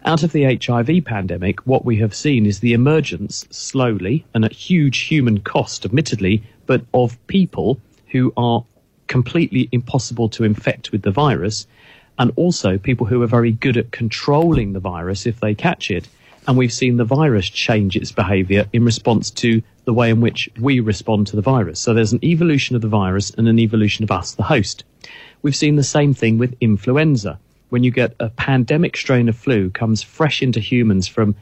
Out 0.04 0.22
of 0.22 0.32
the 0.32 0.44
HIV 0.44 1.04
pandemic, 1.04 1.60
what 1.66 1.84
we 1.84 1.96
have 1.99 2.14
seen 2.14 2.46
is 2.46 2.60
the 2.60 2.72
emergence 2.72 3.46
slowly 3.50 4.25
and 4.32 4.44
at 4.44 4.52
huge 4.52 5.00
human 5.00 5.40
cost, 5.40 5.84
admittedly, 5.84 6.42
but 6.64 6.82
of 6.94 7.18
people 7.26 7.78
who 8.08 8.32
are 8.37 8.64
completely 9.08 9.68
impossible 9.72 10.28
to 10.30 10.44
infect 10.44 10.90
with 10.90 11.02
the 11.02 11.10
virus, 11.10 11.66
and 12.18 12.32
also 12.37 12.78
people 12.78 13.06
who 13.06 13.22
are 13.22 13.26
very 13.26 13.52
good 13.52 13.76
at 13.76 13.90
controlling 13.90 14.72
the 14.72 14.80
virus 14.80 15.26
if 15.26 15.40
they 15.40 15.54
catch 15.54 15.90
it. 15.90 16.08
And 16.46 16.56
we've 16.56 16.72
seen 16.72 16.96
the 16.96 17.04
virus 17.04 17.50
change 17.50 17.94
its 17.96 18.12
behavior 18.12 18.66
in 18.72 18.84
response 18.84 19.30
to 19.32 19.62
the 19.84 19.92
way 19.92 20.10
in 20.10 20.20
which 20.20 20.49
we 20.58 20.80
respond 20.80 21.26
to 21.26 21.37
the 21.37 21.42
virus. 21.42 21.78
So 21.78 21.92
there's 21.92 22.12
an 22.12 22.25
evolution 22.25 22.76
of 22.76 22.82
the 22.82 22.88
virus 22.88 23.30
and 23.30 23.49
an 23.49 23.58
evolution 23.58 24.04
of 24.04 24.10
us, 24.10 24.32
the 24.32 24.42
host. 24.42 24.84
We've 25.42 25.56
seen 25.56 25.76
the 25.76 25.82
same 25.82 26.12
thing 26.12 26.37
with 26.37 26.54
influenza. 26.61 27.38
When 27.70 27.82
you 27.82 27.90
get 27.90 28.14
a 28.20 28.28
pandemic 28.28 28.94
strain 28.94 29.26
of 29.28 29.37
flu 29.37 29.70
comes 29.70 30.02
fresh 30.02 30.42
into 30.42 30.61
humans 30.61 31.09
from 31.09 31.35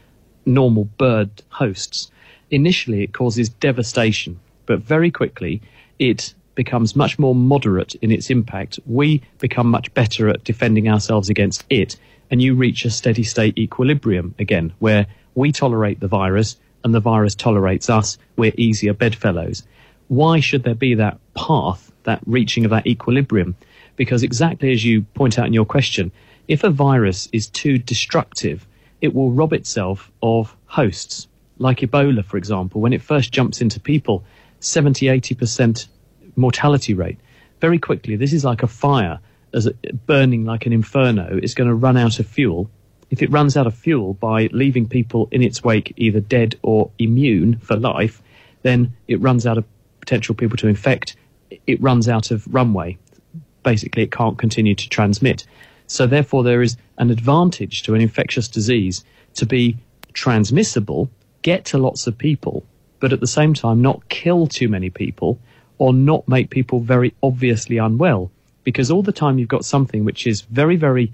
normal 0.46 0.84
bird 0.84 1.30
hosts, 1.48 2.10
initially 2.50 3.02
it 3.02 3.12
causes 3.12 3.48
devastation, 3.48 4.38
but 4.66 4.78
very 4.78 5.10
quickly 5.10 5.62
it 5.98 6.32
becomes 6.54 6.94
much 6.94 7.18
more 7.18 7.34
moderate 7.34 7.96
in 7.96 8.12
its 8.12 8.30
impact. 8.30 8.78
We 8.86 9.22
become 9.38 9.68
much 9.68 9.92
better 9.94 10.28
at 10.28 10.44
defending 10.44 10.88
ourselves 10.88 11.28
against 11.28 11.64
it, 11.68 11.96
and 12.30 12.40
you 12.40 12.54
reach 12.54 12.84
a 12.84 12.90
steady 12.90 13.24
state 13.24 13.58
equilibrium 13.58 14.34
again, 14.38 14.72
where 14.78 15.06
we 15.34 15.50
tolerate 15.50 15.98
the 15.98 16.08
virus 16.08 16.56
and 16.84 16.94
the 16.94 17.00
virus 17.00 17.34
tolerates 17.34 17.90
us. 17.90 18.16
We're 18.36 18.52
easier 18.56 18.92
bedfellows. 18.92 19.64
Why 20.06 20.38
should 20.38 20.62
there 20.62 20.76
be 20.76 20.94
that 20.94 21.18
path, 21.34 21.90
that 22.04 22.20
reaching 22.26 22.64
of 22.64 22.70
that 22.70 22.86
equilibrium? 22.86 23.56
Because 23.98 24.22
exactly 24.22 24.72
as 24.72 24.82
you 24.82 25.02
point 25.02 25.38
out 25.38 25.46
in 25.46 25.52
your 25.52 25.66
question, 25.66 26.10
if 26.48 26.64
a 26.64 26.70
virus 26.70 27.28
is 27.32 27.48
too 27.48 27.76
destructive, 27.76 28.66
it 29.02 29.14
will 29.14 29.30
rob 29.30 29.52
itself 29.52 30.10
of 30.22 30.56
hosts. 30.64 31.28
Like 31.58 31.80
Ebola, 31.80 32.24
for 32.24 32.38
example, 32.38 32.80
when 32.80 32.94
it 32.94 33.02
first 33.02 33.30
jumps 33.30 33.60
into 33.60 33.78
people, 33.78 34.24
70, 34.60 35.06
80% 35.06 35.86
mortality 36.36 36.94
rate. 36.94 37.18
Very 37.60 37.78
quickly, 37.78 38.16
this 38.16 38.32
is 38.32 38.44
like 38.44 38.62
a 38.62 38.66
fire 38.66 39.20
as 39.52 39.68
burning 40.06 40.46
like 40.46 40.64
an 40.64 40.72
inferno. 40.72 41.38
It's 41.42 41.54
going 41.54 41.68
to 41.68 41.74
run 41.74 41.98
out 41.98 42.18
of 42.18 42.26
fuel 42.26 42.70
if 43.10 43.22
it 43.22 43.30
runs 43.30 43.56
out 43.56 43.66
of 43.66 43.74
fuel 43.74 44.14
by 44.14 44.48
leaving 44.52 44.88
people 44.88 45.28
in 45.30 45.42
its 45.42 45.64
wake 45.64 45.94
either 45.96 46.20
dead 46.20 46.56
or 46.62 46.90
immune 46.98 47.58
for 47.58 47.76
life, 47.76 48.22
then 48.62 48.94
it 49.06 49.20
runs 49.20 49.46
out 49.46 49.58
of 49.58 49.64
potential 50.00 50.34
people 50.34 50.56
to 50.58 50.68
infect. 50.68 51.16
It 51.66 51.80
runs 51.80 52.08
out 52.08 52.30
of 52.30 52.46
runway. 52.52 52.98
Basically, 53.68 54.04
it 54.04 54.12
can't 54.12 54.38
continue 54.38 54.74
to 54.74 54.88
transmit. 54.88 55.44
So, 55.88 56.06
therefore, 56.06 56.42
there 56.42 56.62
is 56.62 56.78
an 56.96 57.10
advantage 57.10 57.82
to 57.82 57.94
an 57.94 58.00
infectious 58.00 58.48
disease 58.48 59.04
to 59.34 59.44
be 59.44 59.76
transmissible, 60.14 61.10
get 61.42 61.66
to 61.66 61.76
lots 61.76 62.06
of 62.06 62.16
people, 62.16 62.64
but 62.98 63.12
at 63.12 63.20
the 63.20 63.26
same 63.26 63.52
time, 63.52 63.82
not 63.82 64.08
kill 64.08 64.46
too 64.46 64.70
many 64.70 64.88
people 64.88 65.38
or 65.76 65.92
not 65.92 66.26
make 66.26 66.48
people 66.48 66.80
very 66.80 67.12
obviously 67.22 67.76
unwell. 67.76 68.30
Because 68.64 68.90
all 68.90 69.02
the 69.02 69.12
time 69.12 69.38
you've 69.38 69.56
got 69.56 69.66
something 69.66 70.02
which 70.02 70.26
is 70.26 70.40
very, 70.40 70.76
very 70.76 71.12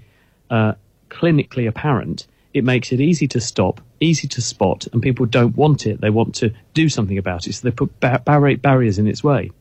uh, 0.49 0.75
clinically 1.09 1.67
apparent, 1.67 2.25
it 2.53 2.63
makes 2.63 2.93
it 2.93 3.01
easy 3.01 3.27
to 3.27 3.41
stop, 3.41 3.81
easy 3.99 4.29
to 4.29 4.41
spot, 4.41 4.87
and 4.93 5.01
people 5.01 5.25
don't 5.25 5.57
want 5.57 5.85
it. 5.85 5.99
They 5.99 6.09
want 6.09 6.33
to 6.35 6.53
do 6.73 6.87
something 6.87 7.17
about 7.17 7.47
it, 7.47 7.53
so 7.53 7.67
they 7.67 7.75
put 7.75 7.99
bar- 7.99 8.19
bar- 8.19 8.55
barriers 8.55 8.97
in 8.97 9.07
its 9.07 9.21
way. 9.25 9.51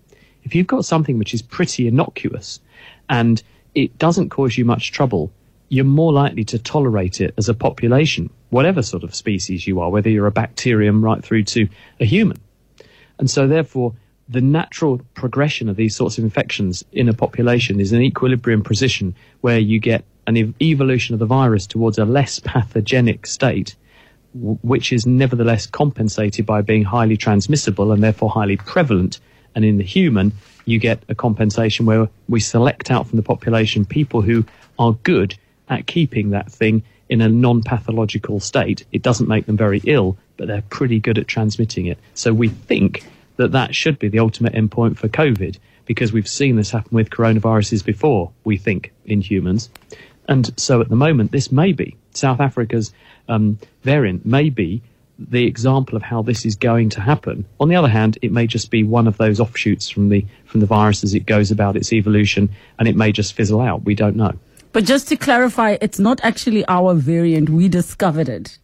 If 0.45 0.55
you've 0.55 0.67
got 0.67 0.85
something 0.85 1.19
which 1.19 1.35
is 1.35 1.43
pretty 1.43 1.89
innocuous 1.89 2.61
and 3.09 3.43
it 3.75 3.99
doesn't 3.99 4.31
cause 4.31 4.57
you 4.57 4.65
much 4.65 4.93
trouble, 4.93 5.33
you're 5.69 5.85
more 5.85 6.13
likely 6.13 6.45
to 6.45 6.59
tolerate 6.59 7.21
it 7.21 7.35
as 7.37 7.49
a 7.49 7.55
population, 7.55 8.31
whatever 8.51 8.83
sort 8.83 9.03
of 9.03 9.15
species 9.15 9.67
you 9.67 9.81
are, 9.81 9.91
whether 9.91 10.11
you're 10.11 10.27
a 10.27 10.31
bacterium 10.33 11.05
right 11.05 11.25
through 11.25 11.45
to 11.45 11.69
a 11.99 12.05
human. 12.05 12.39
And 13.19 13.31
so, 13.31 13.47
therefore, 13.49 13.95
the 14.29 14.41
natural 14.41 15.01
progression 15.15 15.69
of 15.69 15.77
these 15.77 15.95
sorts 15.97 16.19
of 16.19 16.25
infections 16.25 16.85
in 16.93 17.09
a 17.09 17.13
population 17.15 17.81
is 17.81 17.93
an 17.93 18.03
equilibrium 18.03 18.63
position 18.63 19.15
where 19.41 19.59
you 19.59 19.79
get 19.79 20.05
an 20.27 20.37
ev- 20.37 20.55
evolution 20.63 21.15
of 21.15 21.19
the 21.19 21.27
virus 21.27 21.67
towards 21.67 21.99
a 21.99 22.05
less 22.05 22.39
pathogenic 22.41 23.27
state, 23.27 23.77
w- 24.35 24.59
which 24.63 24.93
is 24.93 25.07
nevertheless 25.07 25.67
compensated 25.67 26.47
by 26.47 26.63
being 26.63 26.85
highly 26.85 27.17
transmissible 27.17 27.93
and 27.93 28.03
therefore 28.03 28.31
highly 28.31 28.57
prevalent. 28.57 29.21
And 29.55 29.65
in 29.65 29.79
the 29.79 29.85
human, 29.85 30.33
you 30.65 30.79
get 30.79 31.03
a 31.09 31.15
compensation 31.15 31.87
where 31.87 32.09
we 32.29 32.41
select 32.41 32.91
out 32.91 33.07
from 33.07 33.17
the 33.17 33.23
population 33.23 33.85
people 33.85 34.23
who 34.23 34.45
are 34.79 34.93
good 35.03 35.37
at 35.69 35.87
keeping 35.87 36.31
that 36.31 36.51
thing 36.51 36.83
in 37.09 37.21
a 37.21 37.29
non 37.29 37.63
pathological 37.63 38.41
state. 38.41 38.85
It 38.93 39.03
doesn't 39.03 39.29
make 39.29 39.47
them 39.47 39.57
very 39.57 39.81
ill, 39.85 40.17
but 40.37 40.49
they're 40.49 40.63
pretty 40.63 40.99
good 40.99 41.19
at 41.19 41.29
transmitting 41.29 41.87
it. 41.87 41.99
So 42.15 42.33
we 42.33 42.49
think 42.49 43.07
that 43.37 43.53
that 43.53 43.75
should 43.75 43.99
be 43.99 44.09
the 44.09 44.19
ultimate 44.19 44.55
endpoint 44.55 44.97
for 44.97 45.09
COVID 45.09 45.59
because 45.87 46.13
we've 46.13 46.29
seen 46.29 46.57
this 46.57 46.71
happen 46.71 46.95
with 46.95 47.11
coronaviruses 47.11 47.85
before, 47.85 48.31
we 48.45 48.57
think, 48.57 48.93
in 49.05 49.21
humans. 49.21 49.69
And 50.29 50.59
so 50.59 50.81
at 50.81 50.89
the 50.89 50.97
moment, 50.97 51.33
this 51.33 51.53
may 51.53 51.73
be 51.73 51.97
South 52.15 52.41
Africa's 52.41 52.93
um, 53.29 53.59
variant, 53.83 54.25
may 54.25 54.51
be 54.51 54.83
the 55.19 55.45
example 55.47 55.97
of 55.97 56.03
how 56.03 56.23
this 56.23 56.45
is 56.45 56.57
going 56.57 56.91
to 56.91 57.01
happen. 57.01 57.45
On 57.61 57.69
the 57.69 57.77
other 57.77 57.89
hand, 57.89 58.19
it 58.23 58.33
may 58.33 58.47
just 58.47 58.71
be 58.71 58.83
one 58.83 59.07
of 59.07 59.17
those 59.17 59.41
offshoots 59.41 59.89
from 59.89 60.09
the 60.09 60.25
from 60.47 60.61
the 60.61 60.67
virus 60.67 61.05
as 61.05 61.15
it 61.15 61.27
goes 61.27 61.51
about 61.51 61.77
its 61.77 61.93
evolution, 61.93 62.51
and 62.79 62.89
it 62.89 62.97
may 62.97 63.13
just 63.13 63.35
fizzle 63.35 63.61
out. 63.61 63.85
We 63.85 63.95
don't 63.95 64.17
know. 64.17 64.33
But 64.73 64.85
just 64.85 65.09
to 65.09 65.17
clarify, 65.17 65.77
it's 65.81 66.01
not 66.01 66.21
actually 66.25 66.67
our 66.67 66.95
variant. 66.95 67.49
We 67.49 67.69
discovered 67.69 68.29
it. 68.29 68.59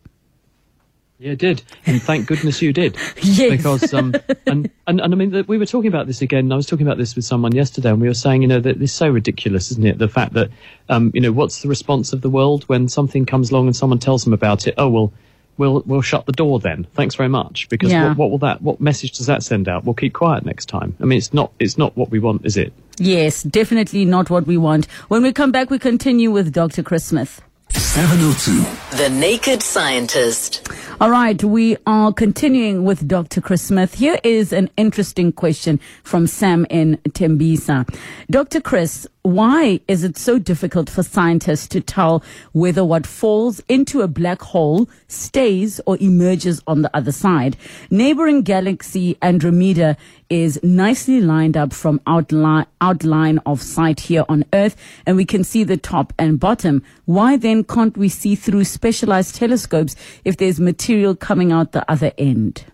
Yeah, 1.20 1.32
it 1.32 1.38
did, 1.38 1.62
and 1.84 2.00
thank 2.00 2.26
goodness 2.26 2.62
you 2.62 2.72
did. 2.72 2.96
Yes. 3.22 3.50
Because 3.50 3.92
um, 3.92 4.14
and, 4.46 4.70
and 4.86 5.00
and 5.00 5.14
I 5.14 5.16
mean, 5.16 5.44
we 5.46 5.58
were 5.58 5.66
talking 5.66 5.88
about 5.88 6.06
this 6.06 6.22
again. 6.22 6.50
I 6.50 6.56
was 6.56 6.66
talking 6.66 6.86
about 6.86 6.96
this 6.96 7.14
with 7.14 7.26
someone 7.26 7.54
yesterday, 7.54 7.90
and 7.90 8.00
we 8.00 8.08
were 8.08 8.14
saying, 8.14 8.40
you 8.40 8.48
know, 8.48 8.58
that 8.58 8.80
it's 8.80 8.92
so 8.92 9.08
ridiculous, 9.08 9.70
isn't 9.70 9.86
it? 9.86 9.98
The 9.98 10.08
fact 10.08 10.32
that, 10.32 10.50
um, 10.88 11.10
you 11.12 11.20
know, 11.20 11.30
what's 11.30 11.60
the 11.60 11.68
response 11.68 12.14
of 12.14 12.22
the 12.22 12.30
world 12.30 12.64
when 12.64 12.88
something 12.88 13.26
comes 13.26 13.50
along 13.50 13.66
and 13.66 13.76
someone 13.76 13.98
tells 13.98 14.24
them 14.24 14.32
about 14.32 14.66
it? 14.66 14.74
Oh 14.78 14.88
well, 14.88 15.12
we'll 15.60 15.82
we'll 15.86 16.00
shut 16.02 16.26
the 16.26 16.32
door 16.32 16.58
then. 16.58 16.86
Thanks 16.94 17.14
very 17.14 17.28
much. 17.28 17.68
Because 17.68 17.92
Yeah. 17.92 18.08
what, 18.08 18.16
what 18.16 18.30
will 18.32 18.38
that? 18.38 18.62
What 18.62 18.80
message 18.80 19.12
does 19.18 19.26
that 19.26 19.42
send 19.44 19.68
out? 19.68 19.84
We'll 19.84 19.94
keep 19.94 20.14
quiet 20.14 20.44
next 20.44 20.66
time. 20.68 20.96
I 21.00 21.04
mean, 21.04 21.18
it's 21.18 21.32
not 21.32 21.52
it's 21.60 21.78
not 21.78 21.96
what 21.96 22.10
we 22.10 22.18
want, 22.18 22.44
is 22.44 22.56
it? 22.56 22.72
Yes, 22.98 23.42
definitely 23.44 24.04
not 24.04 24.28
what 24.30 24.46
we 24.46 24.56
want. 24.56 24.86
When 25.08 25.22
we 25.22 25.32
come 25.32 25.52
back, 25.52 25.70
we 25.70 25.78
continue 25.78 26.30
with 26.32 26.52
Dr. 26.52 26.82
Chris 26.82 27.04
Smith. 27.04 27.40
702. 27.72 28.96
The 28.96 29.08
Naked 29.10 29.62
Scientist. 29.62 30.66
All 31.00 31.10
right, 31.10 31.42
we 31.42 31.76
are 31.86 32.12
continuing 32.12 32.84
with 32.84 33.06
Dr. 33.06 33.40
Chris 33.40 33.62
Smith. 33.62 33.94
Here 33.94 34.18
is 34.24 34.52
an 34.52 34.68
interesting 34.76 35.32
question 35.32 35.78
from 36.02 36.26
Sam 36.26 36.66
in 36.68 36.98
Tembisa. 37.10 37.86
Dr. 38.30 38.60
Chris, 38.60 39.06
why 39.22 39.80
is 39.86 40.02
it 40.02 40.16
so 40.16 40.38
difficult 40.38 40.88
for 40.88 41.02
scientists 41.02 41.68
to 41.68 41.80
tell 41.80 42.24
whether 42.52 42.82
what 42.82 43.06
falls 43.06 43.60
into 43.68 44.00
a 44.00 44.08
black 44.08 44.40
hole 44.40 44.88
stays 45.08 45.78
or 45.86 45.98
emerges 46.00 46.62
on 46.66 46.80
the 46.80 46.96
other 46.96 47.12
side? 47.12 47.56
Neighboring 47.90 48.42
galaxy 48.42 49.18
Andromeda 49.20 49.98
is 50.30 50.58
nicely 50.62 51.20
lined 51.20 51.56
up 51.56 51.74
from 51.74 52.00
outline, 52.06 52.66
outline 52.80 53.38
of 53.44 53.60
sight 53.60 54.00
here 54.00 54.24
on 54.28 54.44
Earth, 54.54 54.74
and 55.04 55.18
we 55.18 55.26
can 55.26 55.44
see 55.44 55.64
the 55.64 55.76
top 55.76 56.14
and 56.18 56.40
bottom. 56.40 56.82
Why 57.04 57.36
then 57.36 57.64
can't 57.64 57.96
we 57.98 58.08
see 58.08 58.34
through 58.34 58.64
specialized 58.64 59.34
telescopes 59.34 59.96
if 60.24 60.38
there's 60.38 60.58
material 60.58 61.14
coming 61.14 61.52
out 61.52 61.72
the 61.72 61.88
other 61.90 62.12
end? 62.16 62.64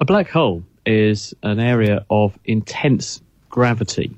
A 0.00 0.04
black 0.04 0.28
hole 0.28 0.64
is 0.84 1.34
an 1.42 1.58
area 1.58 2.04
of 2.10 2.38
intense 2.44 3.22
gravity 3.48 4.10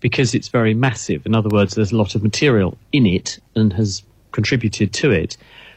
because 0.00 0.34
it's 0.34 0.48
very 0.48 0.74
massive. 0.74 1.24
In 1.26 1.34
other 1.34 1.48
words, 1.48 1.74
there's 1.74 1.92
a 1.92 1.96
lot 1.96 2.14
of 2.14 2.22
material 2.22 2.76
in 2.92 3.06
it 3.06 3.38
and 3.54 3.72
has 3.72 4.02
contributed 4.32 4.92
to 4.94 5.10
it, 5.10 5.36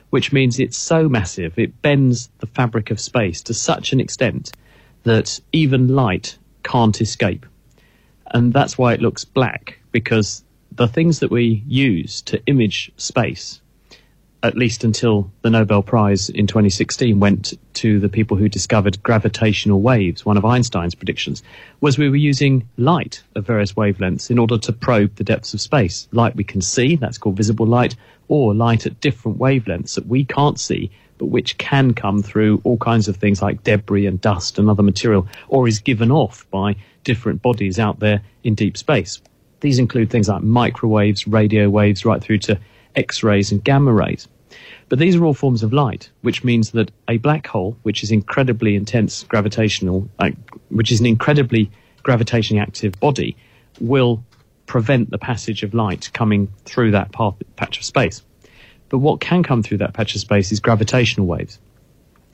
which 0.09 0.33
means 0.33 0.59
it's 0.59 0.77
so 0.77 1.07
massive, 1.07 1.57
it 1.57 1.81
bends 1.81 2.29
the 2.39 2.47
fabric 2.47 2.89
of 2.89 2.99
space 2.99 3.41
to 3.43 3.53
such 3.53 3.93
an 3.93 3.99
extent 3.99 4.51
that 5.03 5.39
even 5.53 5.89
light 5.89 6.37
can't 6.63 6.99
escape. 6.99 7.45
And 8.31 8.51
that's 8.51 8.77
why 8.77 8.93
it 8.93 9.01
looks 9.01 9.23
black, 9.23 9.79
because 9.91 10.43
the 10.71 10.87
things 10.87 11.19
that 11.19 11.31
we 11.31 11.63
use 11.67 12.21
to 12.23 12.43
image 12.47 12.91
space 12.97 13.61
at 14.45 14.55
least 14.55 14.83
until 14.83 15.31
the 15.41 15.49
Nobel 15.49 15.81
Prize 15.81 16.29
in 16.29 16.45
2016 16.45 17.19
went 17.19 17.53
to 17.73 17.99
the 17.99 18.09
people 18.09 18.37
who 18.37 18.47
discovered 18.47 19.01
gravitational 19.01 19.81
waves, 19.81 20.23
one 20.23 20.37
of 20.37 20.45
Einstein's 20.45 20.93
predictions, 20.93 21.41
was 21.81 21.97
we 21.97 22.09
were 22.09 22.15
using 22.15 22.69
light 22.77 23.23
of 23.35 23.47
various 23.47 23.73
wavelengths 23.73 24.29
in 24.29 24.37
order 24.37 24.59
to 24.59 24.71
probe 24.71 25.15
the 25.15 25.23
depths 25.23 25.55
of 25.55 25.61
space. 25.61 26.07
Light 26.11 26.35
we 26.35 26.43
can 26.43 26.61
see, 26.61 26.95
that's 26.95 27.17
called 27.17 27.37
visible 27.37 27.65
light, 27.65 27.95
or 28.27 28.53
light 28.53 28.85
at 28.85 29.01
different 29.01 29.39
wavelengths 29.39 29.95
that 29.95 30.05
we 30.05 30.23
can't 30.23 30.59
see, 30.59 30.91
but 31.17 31.25
which 31.25 31.57
can 31.57 31.95
come 31.95 32.21
through 32.21 32.61
all 32.63 32.77
kinds 32.77 33.07
of 33.07 33.15
things 33.15 33.41
like 33.41 33.63
debris 33.63 34.05
and 34.05 34.21
dust 34.21 34.59
and 34.59 34.69
other 34.69 34.83
material, 34.83 35.27
or 35.47 35.67
is 35.67 35.79
given 35.79 36.11
off 36.11 36.45
by 36.51 36.75
different 37.03 37.41
bodies 37.41 37.79
out 37.79 37.99
there 37.99 38.21
in 38.43 38.53
deep 38.53 38.77
space. 38.77 39.21
These 39.61 39.79
include 39.79 40.11
things 40.11 40.29
like 40.29 40.43
microwaves, 40.43 41.27
radio 41.27 41.67
waves, 41.67 42.05
right 42.05 42.21
through 42.21 42.39
to 42.39 42.59
X 42.95 43.23
rays 43.23 43.51
and 43.51 43.63
gamma 43.63 43.91
rays. 43.91 44.27
But 44.89 44.99
these 44.99 45.15
are 45.15 45.25
all 45.25 45.33
forms 45.33 45.63
of 45.63 45.73
light, 45.73 46.09
which 46.21 46.43
means 46.43 46.71
that 46.71 46.91
a 47.07 47.17
black 47.17 47.47
hole, 47.47 47.77
which 47.83 48.03
is 48.03 48.11
incredibly 48.11 48.75
intense 48.75 49.23
gravitational, 49.23 50.09
which 50.69 50.91
is 50.91 50.99
an 50.99 51.05
incredibly 51.05 51.71
gravitationally 52.03 52.61
active 52.61 52.99
body, 52.99 53.35
will 53.79 54.23
prevent 54.67 55.11
the 55.11 55.17
passage 55.17 55.63
of 55.63 55.73
light 55.73 56.09
coming 56.13 56.51
through 56.65 56.91
that 56.91 57.11
path, 57.11 57.35
patch 57.55 57.77
of 57.77 57.83
space. 57.83 58.21
But 58.89 58.99
what 58.99 59.19
can 59.19 59.43
come 59.43 59.63
through 59.63 59.79
that 59.79 59.93
patch 59.93 60.15
of 60.15 60.21
space 60.21 60.51
is 60.51 60.59
gravitational 60.59 61.25
waves. 61.25 61.59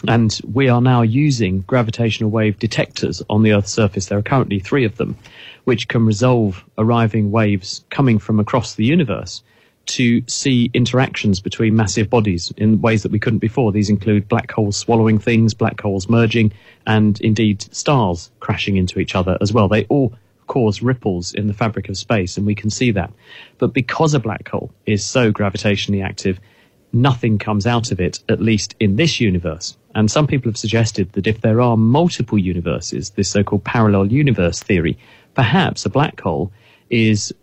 And 0.08 0.38
we 0.52 0.68
are 0.68 0.82
now 0.82 1.04
using 1.04 1.62
gravitational 1.62 2.32
wave 2.32 2.58
detectors 2.58 3.22
on 3.30 3.44
the 3.44 3.54
Earth's 3.54 3.72
surface. 3.72 4.08
There 4.08 4.18
are 4.18 4.24
currently 4.24 4.60
three 4.60 4.84
of 4.84 4.98
them, 4.98 5.16
which 5.64 5.88
can 5.88 6.06
resolve 6.06 6.64
arriving 6.78 7.32
waves 7.32 7.86
coming 7.90 8.18
from 8.18 8.40
across 8.40 8.76
the 8.76 8.86
universe 8.86 9.44
to 9.92 10.24
see 10.28 10.72
interactions 10.74 11.40
between 11.40 11.76
massive 11.76 12.10
bodies 12.10 12.54
in 12.58 12.82
ways 12.82 13.04
that 13.04 13.12
we 13.12 13.20
couldn't 13.20 13.40
before. 13.40 13.72
These 13.72 13.90
include 13.90 14.28
black 14.28 14.52
holes 14.52 14.78
swallowing 14.78 15.20
things, 15.20 15.54
black 15.54 15.80
holes 15.82 16.10
merging, 16.10 16.54
and 16.88 17.20
indeed 17.22 17.62
stars 17.74 18.32
crashing 18.40 18.78
into 18.78 19.00
each 19.00 19.16
other 19.16 19.38
as 19.42 19.52
well. 19.52 19.68
They 19.68 19.86
all 19.86 20.14
cause 20.48 20.82
ripples 20.82 21.34
in 21.34 21.48
the 21.48 21.54
fabric 21.54 21.90
of 21.90 21.98
space, 21.98 22.38
and 22.38 22.46
we 22.46 22.56
can 22.56 22.70
see 22.70 22.92
that. 22.92 23.12
But 23.58 23.74
because 23.74 24.14
a 24.14 24.20
black 24.20 24.48
hole 24.48 24.72
is 24.86 25.06
so 25.06 25.32
gravitationally 25.32 26.04
active, 26.04 26.40
nothing 26.94 27.38
comes 27.38 27.68
out 27.68 27.92
of 27.92 28.00
it, 28.00 28.20
at 28.30 28.42
least 28.42 28.76
in 28.80 28.96
this 28.96 29.20
universe. 29.20 29.78
And 29.94 30.10
some 30.10 30.28
people 30.28 30.50
have 30.50 30.58
suggested 30.58 31.12
that 31.14 31.28
if 31.28 31.42
there 31.42 31.62
are 31.62 31.76
multiple 31.76 32.38
universes, 32.38 33.12
this 33.12 33.30
so 33.30 33.44
called 33.44 33.64
parallel 33.64 34.12
universe 34.12 34.62
theory, 34.62 34.98
perhaps 35.34 35.86
a 35.86 35.90
black 35.90 36.20
hole 36.20 36.52
is 36.90 37.34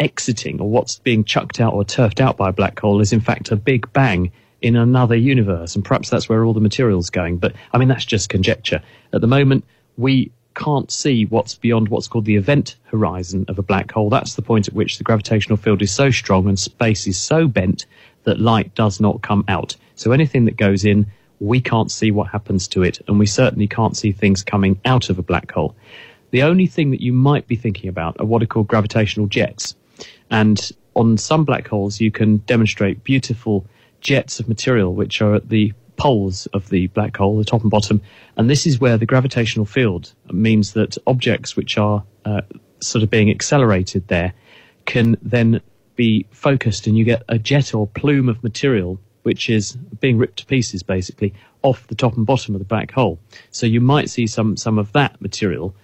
exiting, 0.00 0.60
or 0.60 0.68
what's 0.68 0.98
being 0.98 1.22
chucked 1.22 1.60
out 1.60 1.74
or 1.74 1.84
turfed 1.84 2.20
out 2.20 2.36
by 2.36 2.48
a 2.48 2.52
black 2.52 2.80
hole 2.80 3.00
is 3.00 3.12
in 3.12 3.20
fact 3.20 3.52
a 3.52 3.56
big 3.56 3.92
bang 3.92 4.32
in 4.62 4.76
another 4.76 5.16
universe. 5.16 5.74
And 5.74 5.84
perhaps 5.84 6.10
that's 6.10 6.28
where 6.28 6.44
all 6.44 6.52
the 6.52 6.60
material's 6.60 7.10
going. 7.10 7.36
But 7.36 7.54
I 7.72 7.78
mean, 7.78 7.88
that's 7.88 8.04
just 8.04 8.28
conjecture. 8.28 8.82
At 9.12 9.20
the 9.20 9.26
moment, 9.26 9.64
we 9.96 10.32
can't 10.54 10.90
see 10.90 11.24
what's 11.26 11.54
beyond 11.54 11.88
what's 11.88 12.08
called 12.08 12.24
the 12.24 12.36
event 12.36 12.76
horizon 12.84 13.44
of 13.48 13.58
a 13.58 13.62
black 13.62 13.92
hole. 13.92 14.10
That's 14.10 14.34
the 14.34 14.42
point 14.42 14.68
at 14.68 14.74
which 14.74 14.98
the 14.98 15.04
gravitational 15.04 15.56
field 15.56 15.80
is 15.82 15.92
so 15.92 16.10
strong 16.10 16.48
and 16.48 16.58
space 16.58 17.06
is 17.06 17.20
so 17.20 17.46
bent 17.46 17.86
that 18.24 18.40
light 18.40 18.74
does 18.74 19.00
not 19.00 19.22
come 19.22 19.44
out. 19.48 19.76
So 19.94 20.12
anything 20.12 20.44
that 20.46 20.56
goes 20.56 20.84
in, 20.84 21.06
we 21.38 21.60
can't 21.60 21.90
see 21.90 22.10
what 22.10 22.28
happens 22.28 22.68
to 22.68 22.82
it, 22.82 23.00
and 23.08 23.18
we 23.18 23.26
certainly 23.26 23.66
can't 23.66 23.96
see 23.96 24.12
things 24.12 24.42
coming 24.42 24.78
out 24.84 25.08
of 25.08 25.18
a 25.18 25.22
black 25.22 25.50
hole. 25.50 25.74
The 26.30 26.42
only 26.42 26.66
thing 26.66 26.90
that 26.90 27.00
you 27.00 27.12
might 27.12 27.46
be 27.46 27.56
thinking 27.56 27.88
about 27.88 28.20
are 28.20 28.26
what 28.26 28.42
are 28.42 28.46
called 28.46 28.68
gravitational 28.68 29.26
jets. 29.26 29.74
And 30.30 30.70
on 30.94 31.16
some 31.16 31.44
black 31.44 31.68
holes, 31.68 32.00
you 32.00 32.10
can 32.10 32.38
demonstrate 32.38 33.04
beautiful 33.04 33.66
jets 34.00 34.40
of 34.40 34.48
material 34.48 34.94
which 34.94 35.20
are 35.20 35.34
at 35.34 35.48
the 35.48 35.72
poles 35.96 36.46
of 36.46 36.70
the 36.70 36.86
black 36.88 37.16
hole, 37.16 37.36
the 37.36 37.44
top 37.44 37.62
and 37.62 37.70
bottom. 37.70 38.00
And 38.36 38.48
this 38.48 38.66
is 38.66 38.80
where 38.80 38.96
the 38.96 39.06
gravitational 39.06 39.66
field 39.66 40.14
means 40.32 40.72
that 40.72 40.96
objects 41.06 41.56
which 41.56 41.76
are 41.76 42.02
uh, 42.24 42.40
sort 42.80 43.02
of 43.02 43.10
being 43.10 43.30
accelerated 43.30 44.08
there 44.08 44.32
can 44.86 45.18
then 45.20 45.60
be 45.96 46.26
focused 46.30 46.86
and 46.86 46.96
you 46.96 47.04
get 47.04 47.22
a 47.28 47.38
jet 47.38 47.74
or 47.74 47.86
plume 47.86 48.28
of 48.30 48.42
material 48.42 48.98
which 49.22 49.50
is 49.50 49.72
being 50.00 50.16
ripped 50.16 50.38
to 50.38 50.46
pieces 50.46 50.82
basically 50.82 51.34
off 51.62 51.86
the 51.88 51.94
top 51.94 52.16
and 52.16 52.24
bottom 52.24 52.54
of 52.54 52.58
the 52.58 52.64
black 52.64 52.90
hole. 52.90 53.18
So 53.50 53.66
you 53.66 53.82
might 53.82 54.08
see 54.08 54.26
some, 54.26 54.56
some 54.56 54.78
of 54.78 54.92
that 54.92 55.20
material 55.20 55.74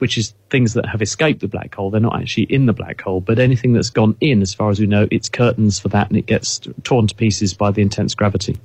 which 0.00 0.18
is 0.18 0.34
things 0.50 0.74
that 0.74 0.86
have 0.86 1.02
escaped 1.02 1.40
the 1.40 1.48
black 1.48 1.74
hole. 1.74 1.90
They're 1.90 2.00
not 2.00 2.20
actually 2.20 2.44
in 2.44 2.66
the 2.66 2.72
black 2.72 3.00
hole, 3.00 3.20
but 3.20 3.38
anything 3.38 3.72
that's 3.72 3.90
gone 3.90 4.16
in, 4.20 4.42
as 4.42 4.54
far 4.54 4.70
as 4.70 4.80
we 4.80 4.86
know, 4.86 5.06
it's 5.10 5.28
curtains 5.28 5.78
for 5.78 5.88
that 5.88 6.08
and 6.08 6.16
it 6.16 6.26
gets 6.26 6.60
torn 6.82 7.06
to 7.06 7.14
pieces 7.14 7.54
by 7.54 7.70
the 7.70 7.82
intense 7.82 8.14
gravity. 8.14 8.58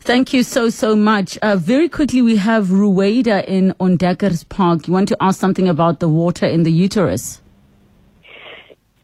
Thank 0.00 0.34
you 0.34 0.42
so, 0.42 0.68
so 0.68 0.94
much. 0.94 1.38
Uh, 1.38 1.56
very 1.56 1.88
quickly, 1.88 2.20
we 2.20 2.36
have 2.36 2.70
Rueda 2.70 3.50
in 3.50 3.72
Ontdekkers 3.80 4.46
Park. 4.48 4.86
You 4.86 4.92
want 4.92 5.08
to 5.08 5.16
ask 5.20 5.40
something 5.40 5.66
about 5.66 6.00
the 6.00 6.08
water 6.08 6.44
in 6.44 6.62
the 6.62 6.72
uterus? 6.72 7.40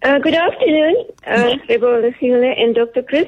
Uh, 0.03 0.19
good 0.19 0.35
afternoon, 0.35 1.07
uh, 1.27 1.57
Rebel 1.69 2.05
and 2.05 2.75
Dr. 2.75 3.03
Chris. 3.03 3.27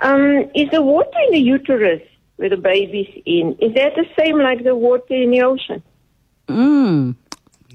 Um, 0.00 0.50
is 0.54 0.68
the 0.70 0.82
water 0.82 1.18
in 1.26 1.32
the 1.32 1.40
uterus 1.40 2.02
where 2.36 2.50
the 2.50 2.56
baby's 2.56 3.08
in, 3.24 3.56
is 3.60 3.74
that 3.74 3.94
the 3.94 4.04
same 4.18 4.38
like 4.38 4.62
the 4.62 4.76
water 4.76 5.14
in 5.14 5.30
the 5.30 5.42
ocean? 5.42 5.82
Mm. 6.48 7.14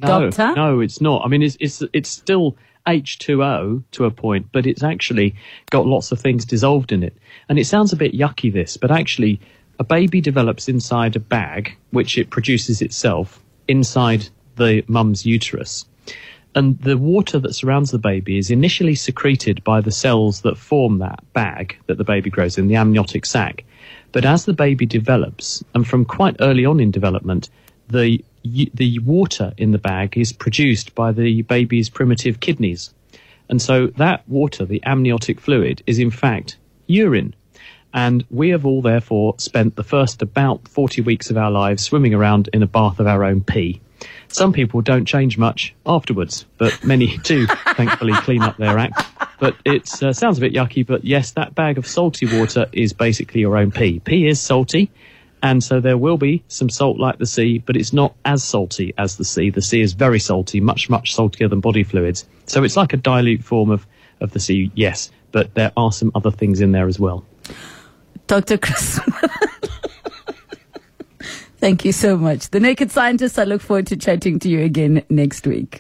No, 0.01 0.30
Doctor? 0.30 0.54
no, 0.56 0.80
it's 0.80 1.01
not. 1.01 1.24
I 1.24 1.28
mean, 1.28 1.44
it's 1.44 1.58
it's 1.60 1.84
it's 1.94 2.10
still 2.10 2.58
H2O 2.88 3.84
to 3.92 4.06
a 4.06 4.12
point, 4.12 4.48
but 4.51 4.66
it's 4.66 4.84
actually 4.84 5.36
got 5.70 5.86
lots 5.86 6.12
of 6.12 6.20
things 6.20 6.46
dissolved 6.46 6.92
in 6.92 7.04
it. 7.04 7.16
And 7.50 7.60
it 7.60 7.66
sounds 7.66 7.94
a 7.94 7.96
bit 7.98 8.13
yucky, 8.13 8.51
this, 8.51 8.78
but 8.78 8.92
actually, 8.92 9.40
a 9.80 9.84
baby 9.84 10.22
develops 10.22 10.68
inside 10.68 11.16
a 11.16 11.20
bag, 11.20 11.78
which 11.92 12.18
it 12.18 12.30
produces 12.30 12.82
itself 12.82 13.42
inside 13.68 14.28
the 14.56 14.84
mum's 14.88 15.25
uterus. 15.25 15.86
And 16.54 16.78
the 16.82 16.98
water 16.98 17.40
that 17.40 17.54
surrounds 17.54 17.92
the 17.92 17.98
baby 17.98 18.38
is 18.38 18.51
initially 18.51 18.96
secreted 18.96 19.63
by 19.63 19.80
the 19.80 19.92
cells 19.92 20.42
that 20.42 20.58
form 20.58 20.98
that 21.00 21.24
bag 21.34 21.78
that 21.88 21.98
the 21.98 22.04
baby 22.04 22.30
grows 22.30 22.58
in, 22.58 22.68
the 22.68 22.75
amniotic 22.75 23.25
sac. 23.25 23.63
But 24.12 24.25
as 24.25 24.44
the 24.44 24.54
baby 24.54 24.86
develops, 24.86 25.63
and 25.74 25.88
from 25.88 26.04
quite 26.04 26.36
early 26.42 26.66
on 26.66 26.82
in 26.82 26.92
development, 26.92 27.50
the 27.88 28.24
the 28.43 29.00
water 29.00 29.53
in 29.57 29.71
the 29.71 29.77
bag 29.77 30.17
is 30.17 30.33
produced 30.33 30.95
by 30.95 31.12
the 31.12 31.41
baby's 31.43 31.89
primitive 31.89 32.39
kidneys. 32.39 32.93
And 33.50 33.62
so 33.62 33.88
that 33.98 34.27
water, 34.29 34.65
the 34.65 34.81
amniotic 34.86 35.39
fluid, 35.39 35.83
is 35.86 36.00
in 36.00 36.12
fact 36.12 36.57
urine. 36.88 37.36
And 37.93 38.25
we 38.29 38.50
have 38.50 38.65
all 38.65 38.81
therefore 38.81 39.36
spent 39.38 39.75
the 39.75 39.83
first 39.83 40.21
about 40.21 40.67
40 40.67 41.01
weeks 41.01 41.29
of 41.29 41.38
our 41.38 41.51
lives 41.51 41.83
swimming 41.83 42.13
around 42.13 42.50
in 42.53 42.63
a 42.63 42.67
bath 42.67 43.00
of 43.00 43.07
our 43.07 43.24
own 43.25 43.41
pee. 43.41 43.81
Some 44.29 44.53
people 44.53 44.81
don't 44.81 45.05
change 45.05 45.38
much 45.38 45.75
afterwards, 45.86 46.45
but 46.57 46.83
many 46.83 47.17
do 47.24 47.45
thankfully 47.75 48.13
clean 48.13 48.41
up 48.41 48.57
their 48.57 48.77
act. 48.77 49.05
But 49.39 49.57
it 49.65 50.01
uh, 50.01 50.13
sounds 50.13 50.38
a 50.38 50.41
bit 50.41 50.53
yucky, 50.53 50.86
but 50.86 51.03
yes, 51.03 51.31
that 51.31 51.53
bag 51.53 51.77
of 51.77 51.86
salty 51.86 52.25
water 52.39 52.67
is 52.71 52.93
basically 52.93 53.41
your 53.41 53.57
own 53.57 53.71
pee. 53.71 54.00
Pee 54.00 54.27
is 54.27 54.39
salty, 54.39 54.89
and 55.43 55.63
so 55.63 55.79
there 55.79 55.98
will 55.98 56.17
be 56.17 56.43
some 56.48 56.69
salt 56.69 57.00
like 57.00 57.17
the 57.17 57.25
sea, 57.25 57.57
but 57.60 57.75
it's 57.75 57.93
not 57.93 58.15
as 58.25 58.43
salty 58.43 58.93
as 58.98 59.17
the 59.17 59.25
sea. 59.25 59.50
The 59.50 59.62
sea 59.62 59.81
is 59.81 59.93
very 59.93 60.19
salty, 60.19 60.59
much, 60.59 60.89
much 60.89 61.16
saltier 61.16 61.48
than 61.48 61.59
body 61.59 61.83
fluids. 61.83 62.25
So 62.46 62.63
it's 62.63 62.77
like 62.77 62.94
a 62.94 62.98
dilute 62.98 63.44
form 63.44 63.72
of, 63.72 63.87
of 64.20 64.31
the 64.31 64.39
sea, 64.39 64.72
yes, 64.75 65.09
but 65.31 65.53
there 65.55 65.72
are 65.75 65.92
some 65.92 66.11
other 66.13 66.31
things 66.31 66.61
in 66.61 66.72
there 66.72 66.87
as 66.87 67.00
well. 67.00 67.25
Dr. 68.27 68.57
Chris. 68.57 69.00
Thank 71.57 71.85
you 71.85 71.92
so 71.92 72.18
much. 72.18 72.50
The 72.50 72.59
Naked 72.59 72.89
Scientist, 72.92 73.37
I 73.37 73.44
look 73.44 73.61
forward 73.61 73.85
to 73.87 73.96
chatting 73.96 74.39
to 74.39 74.50
you 74.50 74.61
again 74.61 75.03
next 75.09 75.46
week. 75.46 75.79